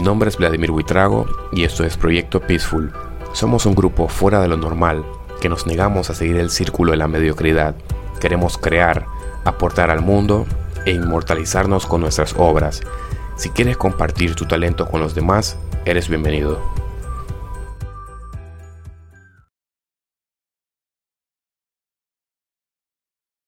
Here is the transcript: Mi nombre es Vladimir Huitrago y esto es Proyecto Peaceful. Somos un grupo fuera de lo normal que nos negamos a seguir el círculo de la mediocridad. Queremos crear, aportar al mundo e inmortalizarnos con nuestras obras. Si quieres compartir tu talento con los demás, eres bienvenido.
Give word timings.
Mi 0.00 0.06
nombre 0.06 0.30
es 0.30 0.38
Vladimir 0.38 0.70
Huitrago 0.70 1.26
y 1.52 1.64
esto 1.64 1.84
es 1.84 1.98
Proyecto 1.98 2.40
Peaceful. 2.40 2.90
Somos 3.34 3.66
un 3.66 3.74
grupo 3.74 4.08
fuera 4.08 4.40
de 4.40 4.48
lo 4.48 4.56
normal 4.56 5.04
que 5.42 5.50
nos 5.50 5.66
negamos 5.66 6.08
a 6.08 6.14
seguir 6.14 6.38
el 6.38 6.48
círculo 6.48 6.92
de 6.92 6.96
la 6.96 7.06
mediocridad. 7.06 7.74
Queremos 8.18 8.56
crear, 8.56 9.04
aportar 9.44 9.90
al 9.90 10.00
mundo 10.00 10.46
e 10.86 10.92
inmortalizarnos 10.92 11.84
con 11.84 12.00
nuestras 12.00 12.34
obras. 12.38 12.80
Si 13.36 13.50
quieres 13.50 13.76
compartir 13.76 14.34
tu 14.34 14.46
talento 14.46 14.86
con 14.86 15.02
los 15.02 15.14
demás, 15.14 15.58
eres 15.84 16.08
bienvenido. 16.08 16.79